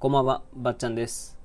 [0.00, 1.36] こんばんは、ばっちゃんです。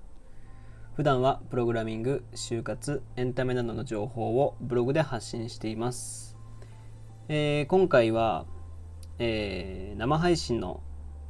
[0.95, 6.37] 普段はプログラミング、就活、エンタメなどの情報をブログで発信しています。
[7.29, 8.45] えー今回は、
[9.17, 10.83] えー生配信の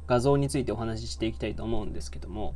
[0.06, 2.54] 画像についてお話ししていきたいと思うんですけども、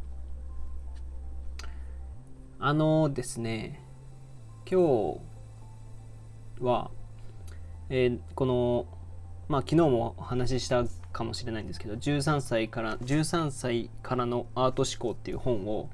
[2.58, 3.82] あのですね、
[4.70, 5.14] 今
[6.60, 6.90] 日は、
[7.88, 8.86] えーこの、
[9.48, 10.84] まあ昨日もお話しした
[11.18, 15.90] かもしれないんですけど、13歳から、13歳からのアート思考っていう本を、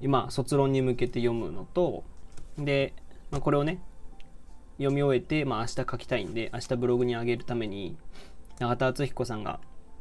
[0.00, 2.04] 今、卒論に向けて読むのと、
[2.56, 2.94] で、
[3.32, 3.80] まあ、これをね、
[4.78, 7.96] 読み終えて、まあ明日書きたいんで、明日ブログに上げるために、
[8.60, 9.58] 永田敦彦さんが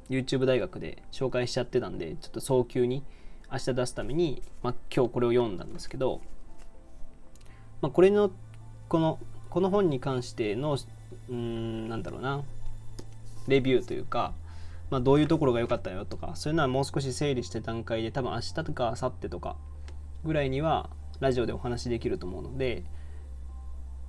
[0.09, 3.03] YouTube 大学で紹介しちゃってたんで、ちょっと早急に
[3.51, 6.21] 明日出すために、まあ今日これを読んだんですけど、
[7.81, 8.31] まあこれの、
[8.87, 9.17] この、
[9.49, 10.77] この本に関しての、
[11.29, 12.43] うん、なんだろうな、
[13.47, 14.33] レビューというか、
[14.89, 19.55] まあ、どういうところが良かったよとかそういうのはもう少し整理して段階で多分明日とか明後日とか
[20.23, 22.83] ぐらいにはラジオでお話しできると思うので、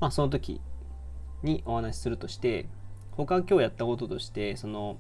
[0.01, 0.61] まあ、その時
[1.42, 2.67] にお話しするとして
[3.12, 4.98] 他今日やったこととしてその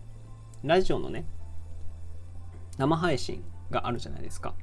[0.62, 1.26] ラジオのね
[2.78, 4.54] 生配信があるじゃないですか。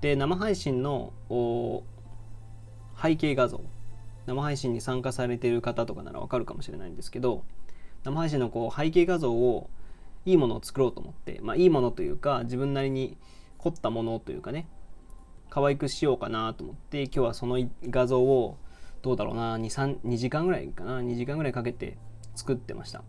[0.00, 1.12] で生配信の
[3.00, 3.60] 背景画像
[4.26, 7.44] 生配信に参加されている方とかならわかるかもしれないんですけど
[8.08, 9.68] 生配信のこう背景画像を
[10.24, 13.16] いいものを作ろうと思って、まあ、いいものというか自分なりに
[13.58, 14.66] 凝ったものというかね
[15.50, 18.58] 可愛くしようかなと思って今日はその画像を
[19.02, 21.96] どうだろうな 2, 2時間ぐらいかな2時間ぐらいかけて
[22.34, 23.02] 作ってました。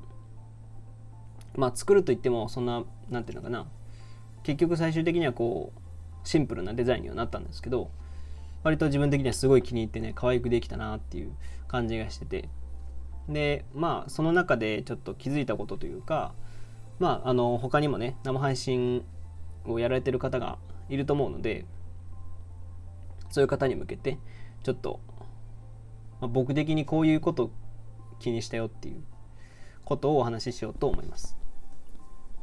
[1.56, 3.68] まあ作るといってもそんななんていうのかな
[4.44, 7.90] 結局最終的にはこうシンプルなデザインにはなったんですけど
[8.64, 11.32] 割と自分的にはすごい気に入ってね可愛くできたなっていう
[11.68, 12.50] 感じがしてて
[13.30, 16.34] でまあその中でちょっと気づいたことというか
[16.98, 19.06] まああの他にもね生配信
[19.66, 20.58] をやられてる方が
[20.90, 21.66] いると思うので
[23.30, 24.18] そういう方に向けて
[24.64, 25.00] ちょっと、
[26.20, 27.52] まあ、僕的にこういうこと
[28.20, 29.04] 気にしたよっていう
[29.86, 31.38] ことをお話ししようと思います。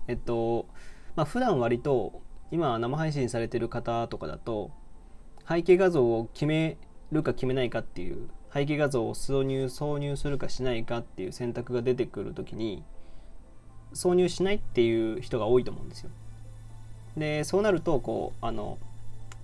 [0.09, 0.69] えっと
[1.17, 2.23] まあ普段割と
[2.53, 4.71] 今生配信されてる方とかだと
[5.49, 6.79] 背景画像を決め
[7.11, 12.83] るか決めないかっていう背景画像を挿入挿入するかしないかっていう選択が出てくるときに
[13.93, 16.11] 挿入しないっていう人が多いと思うんですよ。
[17.19, 18.79] でそうなるとこうあの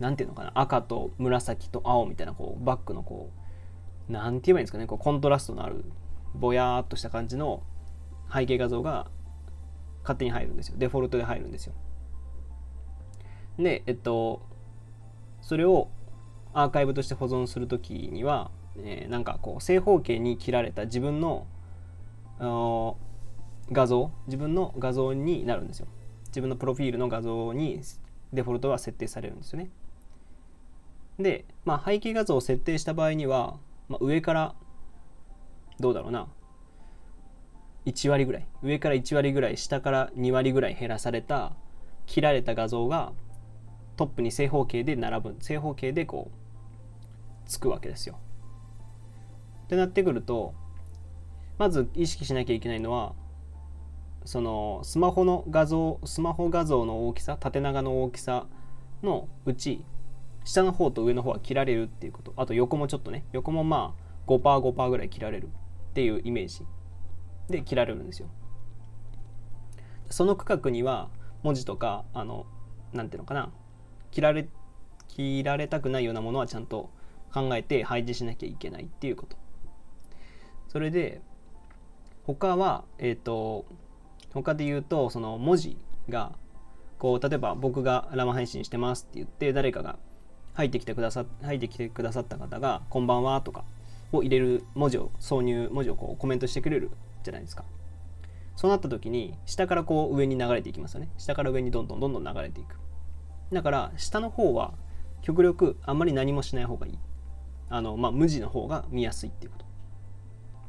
[0.00, 3.28] なんていうのかな赤と紫と青みたいなこうバックのこ
[4.08, 5.84] うなんて言えばいいんですかねこうコントラストのある
[6.34, 7.62] ぼやーっとした感じの
[8.32, 9.08] 背景画像が
[10.02, 11.74] 勝手に入るんですよデフォルトで入るんですよ。
[13.58, 14.40] でえっと
[15.42, 15.88] それを
[16.54, 21.46] アーカイブとして保存するときには、えーなんかこう正方形に切られた自分の
[22.38, 22.96] あの
[23.70, 25.86] 画像自分の画像になるんですよ。
[26.26, 27.80] 自分のプロフィールの画像に
[28.32, 29.70] デフォルトは設定されるんですよね。
[31.18, 33.58] で、まあ、背景画像を設定した場合には、
[33.88, 34.54] まあ、上から
[35.78, 36.26] どうだろうな
[37.86, 41.52] 1割ぐらい上から1割ぐらい下から2割ぐらい減らされた
[42.06, 43.12] 切られた画像が
[43.96, 46.41] トップに正方形で並ぶ正方形でこう
[47.52, 48.18] つくわけですよ。
[49.64, 50.54] ってなってくると
[51.58, 53.12] まず意識しなきゃいけないのは
[54.24, 58.46] そのスマホの画像スマホ画像の大きさ縦長の大きさ
[59.02, 59.84] のうち
[60.44, 62.32] 下の方と上の方は切られるっていうこと。
[62.36, 66.64] あと横もちょっとね横もまあ 5%5% ぐらい切られるっていうイメージ
[67.48, 68.28] で切られるんですよ。
[70.08, 71.10] その区画には
[71.42, 72.46] 文字とかあの
[72.92, 73.52] なんていうのかな
[74.10, 74.48] 切られ
[75.08, 76.90] 切られたくないようなものはちゃんと
[77.32, 79.36] 考えて配置しなきゃいけないっていうこと。
[80.68, 81.20] それで
[82.24, 83.64] 他はえっ、と
[84.32, 85.76] 他で言うとその文字
[86.08, 86.32] が
[86.98, 89.98] こう例えば僕が生配信してますって言って誰かが
[90.54, 93.64] 入ってきてくださ入ってきてくださった方が「こんばんは」とか
[94.12, 96.90] を入れる文字を挿入文字をこうコメントしてくれる
[97.22, 97.64] じゃないですか。
[98.54, 101.08] そうなった時に下からこう上に流れていきますよね。
[101.16, 102.78] 下から上にどんどんどんどん流れていく。
[103.50, 104.74] だから下の方は
[105.22, 106.98] 極力あんまり何もしない方がいい。
[107.72, 109.64] あのまあ無地の方が見やすいっていうこと。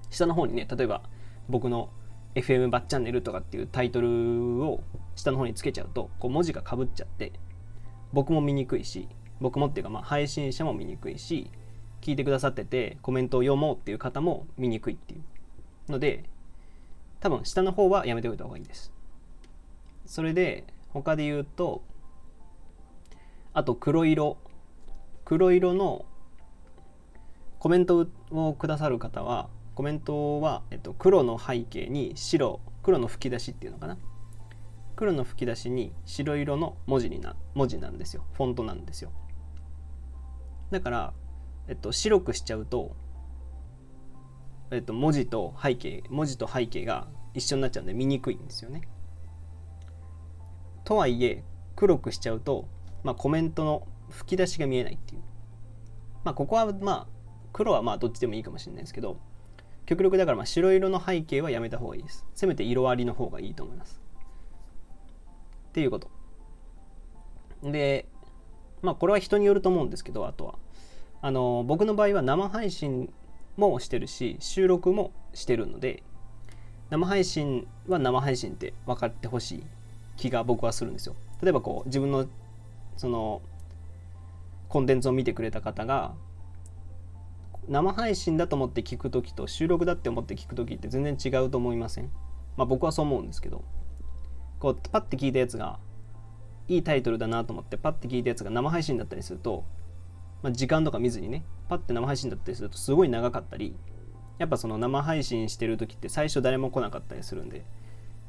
[0.09, 1.03] 下の方にね例えば
[1.49, 1.89] 僕の
[2.35, 4.83] FM バッチャンネルとかっていうタイトルを
[5.15, 7.33] 下の方につけちゃうとこう文字がかぶっちゃって
[8.13, 9.09] 僕も見にくいし
[9.41, 11.51] 僕もっていうかまあ配信者も見にくいし
[12.01, 15.23] 聞いてくださっててコメントを読もうっていう方も見にくいっていう。
[15.89, 16.23] ので
[17.19, 18.93] 多分下の方はやめておいた方がいいです。
[20.05, 21.83] それで他で言うと
[23.53, 24.37] あと黒色。
[25.25, 26.05] 黒色の
[27.63, 33.97] コメントをくださる方はコメントは、えっと、黒の背景に白黒の吹き出しっていうのかな。
[34.97, 38.25] 黒の吹き出しに白色の文字にな文字なんですよ。
[38.33, 39.13] フォントなんですよ。
[40.71, 41.13] だから、
[41.69, 42.97] えっと、白くしちゃうと、
[44.69, 48.81] えっと、文字と背景文字と背景が一緒になっちゃうんで見にくいんですよね。
[50.83, 51.45] とはいえ
[51.77, 52.67] 黒くしちゃうと、
[53.05, 55.21] まあ、コメントの吹き出しが見えないっていう。
[56.25, 57.12] まあここはまあ
[57.53, 59.17] 黒はまあどっちでもいいかもしれないですけど
[59.85, 62.25] 極力だからまあ白色の背景はやめた方がいいです。
[62.33, 64.01] せめて色ありの方がいいと思います。
[65.69, 66.09] っていうこと。
[67.63, 68.05] で
[68.81, 70.55] まあこれは人によると思うんですけどあとは。
[71.21, 73.09] あの僕の場合は生配信
[73.55, 76.03] もしてるし収録もしてるので
[76.89, 79.63] 生配信は生配信って分かってほしい
[80.17, 81.15] 気が僕はするんですよ。
[81.41, 82.27] 例えばこう自分の
[82.97, 83.41] その
[84.67, 86.13] コンテンツを見てくれた方が
[87.67, 92.11] 生配信だと思って聞く時と収録だって思って聞く時って全然違うと思いません？
[92.57, 93.63] まあ僕はそう思うんですけど。
[94.59, 95.77] こうパッて聞いたやつが
[96.69, 99.65] いいタイトルだなと思ってパッて聞いたやつが生配信だったりすると、
[100.41, 103.75] まあ、時間とか見ずにねパッて生配信だったりするとすごい長かったり
[104.37, 107.65] やっぱその生配信してる時って最初誰も来なかったりするんで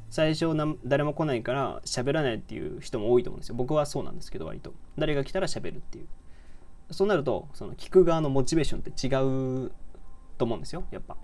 [0.09, 0.47] 最初
[0.83, 3.55] 誰も来ないから喋らないっていう人も多いと思うんですよ。
[3.55, 4.73] 僕はそうなんですけど割と。
[4.97, 6.07] 誰が来たら喋るっていう。
[6.91, 9.71] そうなるとその聞く側のモチベーションって違う
[10.37, 11.17] と思うんですよやっぱ。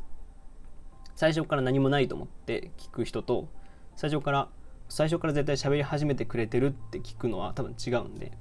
[1.15, 3.47] 最初から何もないと思って聞く人と
[3.95, 4.49] 最初から
[4.89, 8.31] 最初から絶対喋り始めてくれてるって聞くのは多分違うんで。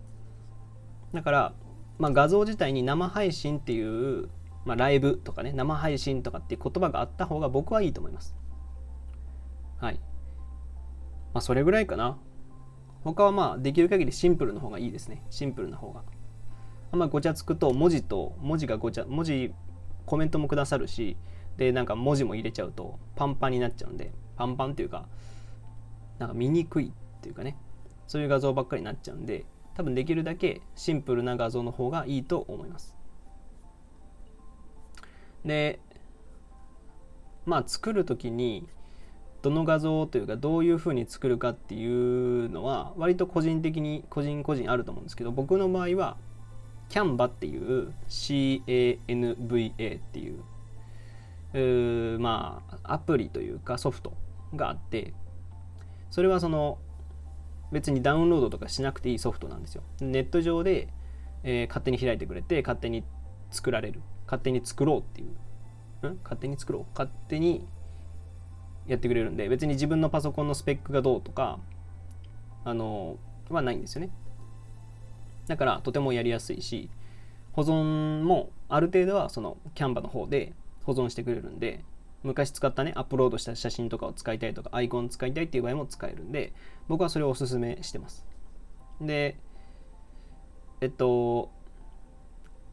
[1.12, 1.55] だから、
[1.99, 4.28] まあ、画像自体に生配信っていう、
[4.64, 8.34] まあ、ライブとかね生配信とかっていう言葉があった方が僕はいいと思います。
[9.78, 10.00] はい。
[11.32, 12.19] まあそれぐらいかな。
[13.05, 15.25] 他はまあできる限りシンプルの方がいいですね。
[15.31, 16.02] シンプルな方が。
[16.99, 19.53] まりごちゃつくと文字と文字がごちゃ文字
[20.07, 21.17] コメントもくださるし
[21.57, 25.07] でなんか文字も入れちゃうとパンパンになっちゃうんでパンパンっていうか
[26.19, 27.57] なんか見にくいっていうかね。
[28.11, 29.45] そういう画像ばっかりになっちゃうんで
[29.77, 32.97] 多分できるだけシンプルな画像の方がいいと思います。
[35.45, 35.79] で
[37.47, 38.67] まあ作る時に
[39.43, 46.17] どの画像というかどういうふうに作るかっていうのは割と個人的に個人個人あると思うんですけど僕の場合は
[46.91, 54.13] Canva っていう CANVA っていうまあアプリというかソフト
[54.55, 55.15] があって
[56.11, 56.79] それはその
[57.73, 59.83] 別にダウンロードとかしなくていいソフトなんですよ。
[60.01, 60.89] ネット上で、
[61.45, 63.05] えー、勝手に開いてくれて勝手に
[63.51, 65.25] 作られる勝手に作ろうってい
[66.03, 66.19] うん？
[66.25, 67.65] 勝手に作ろう勝手に
[68.89, 71.61] やってくれるんで別に自分のパソコンのスペックがどうとか
[72.65, 73.17] あの
[73.49, 74.11] はないんですよね。
[75.50, 76.88] だからとてもやりやすいし
[77.52, 80.52] 保存もある程度はそのキャンバの方で
[80.85, 81.85] 保存してくれるんで
[82.23, 86.52] 昔使ったね、アップロードした写真とかを使いたいとか、アイコン使いたいっていう場合も使えるんで、
[86.87, 88.26] 僕はそれをおすすめしてます。
[89.00, 89.38] で、
[90.82, 91.50] えっと、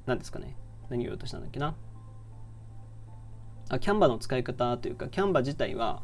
[0.06, 0.56] 何ですかね。
[0.90, 1.76] 何を言おうとしたんだっけな。
[3.70, 6.02] あ、キャンバの使い方というか、キャンバ自体は、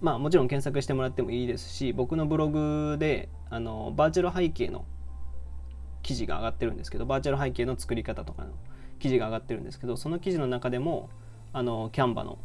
[0.00, 4.86] まあもちろん検索してもらってもいいですし、僕のブログで、あの、バーチャル背景の
[6.02, 8.50] 記事が上がってるんですけど、バーチャル背景の作り方とかの
[8.98, 11.10] 記事が上がってるんですけど、その記事の中でも、
[11.52, 12.38] あのキャンバの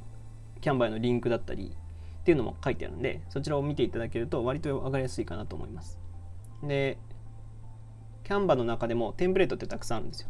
[0.62, 1.76] キャンバへのリンクだったり
[2.22, 6.00] っていうのも書いてあるんでそちらを見ていただけると割と分かりやすいかなと思います。
[6.64, 6.98] で
[8.24, 10.30] キャンバの中でもテンプレートってたくさんあるんですよ。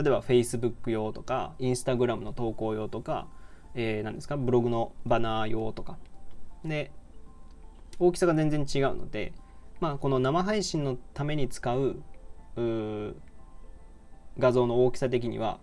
[0.00, 3.28] 例えば Facebook 用とか Instagram の投稿用とか、
[3.74, 5.98] えー、何ですかブログのバナー用とか。
[6.64, 6.90] で
[8.00, 9.32] 大きさが全然違うので
[9.80, 12.02] まあこの生配信のために使う
[14.38, 15.58] 画像の大きさ的には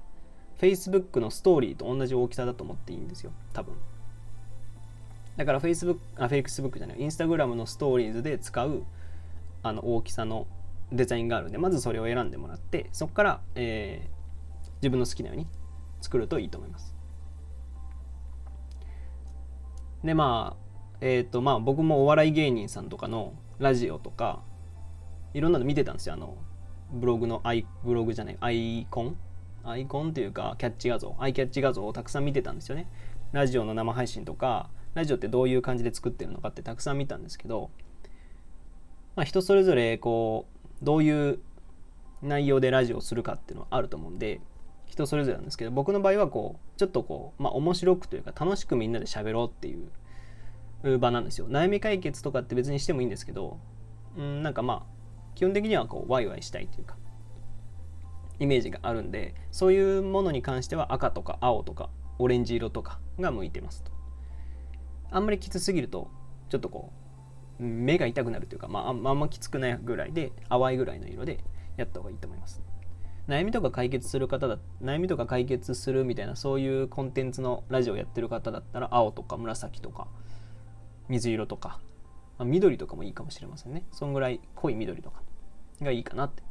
[0.59, 3.31] Facebook のストーリーと同じ大きさだと思っていいんですよ。
[3.53, 3.75] 多分。
[5.37, 6.97] だから Facebook あ Facebook じゃない。
[6.99, 8.83] Instagram のストーリーズで使う
[9.63, 10.47] あの大きさの
[10.91, 15.47] デザインがあるんでまずそれを選んでもらってそこから、えー、自分の好きなように
[16.01, 16.95] 作るといいと思います。
[20.03, 24.43] でまあえっ、ー、とまあ僕もお笑い芸人さんとかのラジオとか
[25.33, 26.13] いろんなの見てたんですよ。
[26.13, 26.37] あの
[26.91, 29.17] ブログのアイブログじゃないアイコン？
[29.63, 31.15] アイコンというかキャッチ画像。
[31.19, 32.87] アイキャッチ画像をたくさん見てたんですよね。
[33.31, 37.69] ラジオの生配信とかラジオってどういう感じで作ってるのかってたくさん見たんですけど、
[39.15, 40.45] まあ、人それぞれこ
[40.81, 41.39] うどういう
[42.21, 44.39] 内容でラジオをするかっていうのはあると思うんで
[44.85, 51.47] 人それぞれなんですけど僕の場合はこうちょっとこうまあ面白くというか楽しくみんなで喋ろうっていう場なんですよ。
[51.49, 53.59] 悩み解決とかって別にしてもいいんですけど
[54.17, 54.94] うんなんかまあ
[55.35, 56.97] 基本的にはこうワイワイしたいというか
[58.39, 61.89] イメージがあるんでそういうものに関しては赤とか青とか
[62.19, 63.91] オレンジ色とかが向いてますと。
[65.11, 66.09] あんまりきつすぎると
[66.49, 66.91] ちょっとこ
[67.59, 71.39] う目が痛くなるというか、まあ、あんまきつくないぐらいで淡いぐらいの色で
[71.77, 72.61] やった方がいいと思います。
[73.27, 80.07] 悩みとか解決する方だ悩みとか解決するみたいなそういうコンテンツのラジオやってる方だったら青とか紫とか
[81.07, 81.79] 水色とか、
[82.37, 83.85] まあ、緑とかもいいかもしれませんね。
[83.91, 85.21] そんぐらい濃い緑とか
[85.81, 86.43] がいいかなって。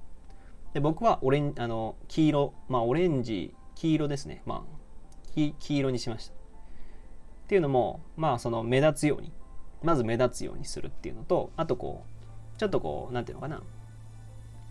[0.73, 4.43] で僕はオレンあの黄色まあオレンジ黄色ですね。
[4.45, 4.75] まあ
[5.35, 6.35] 黄色にしました。
[6.35, 6.37] っ
[7.47, 9.33] ていうのもまあその目立つように
[9.83, 12.05] まず目立つようにするっていうのとあとこ
[12.57, 13.63] うちょっとこう何ていうのかな。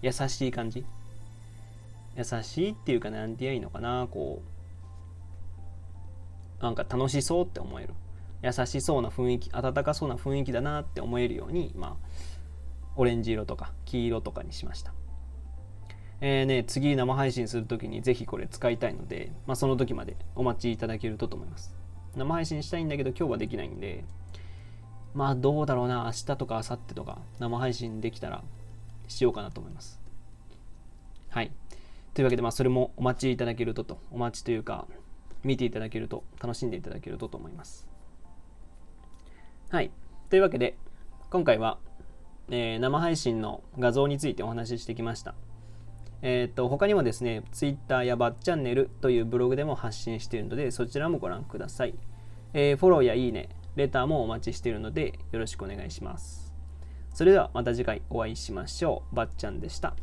[0.01, 0.85] 優しい感じ。
[2.17, 4.07] 優しいっていうか何て言えばいいのかな。
[4.11, 4.41] こ
[6.59, 7.93] うなんか楽しそうって思える。
[8.43, 12.07] 優しそうな雰囲気温かそうな雰囲気だなって思えるようにまあ
[12.97, 14.93] オレンジ色とか黄色とかにしました。
[16.25, 21.75] えーね、次生配信する時にぜひこれ使いたいので、まあ、その時までお待ちいただけるとと思います。
[22.15, 24.05] 生配信したいんだけど今日はできないんで
[25.13, 28.43] まあどうだろうな明日とか明後日とか生配信できたら
[29.07, 29.99] しようかなと思います。
[31.29, 31.51] はい。
[32.13, 34.87] というわけでまあそれもお待ちいただけるととお待ちというか
[35.43, 37.92] 見ていただけると楽しんでいただけるとと思います。
[39.73, 39.89] はい
[40.29, 40.77] というわけで
[41.31, 41.79] 今回は、
[42.51, 45.33] えー、生配信の画像についてお話ししてきました
[46.21, 51.95] えっ、と他にもですね Twitter やバッチャンネルというブログでも発信しているのでそちらもご覧ください、
[52.53, 56.53] えー、フォローやいいねレターもお待ちしているのでよろしくお願いします。
[57.11, 59.15] それではまた次回お会いしましょう。
[59.15, 59.95] ばっちゃんでした。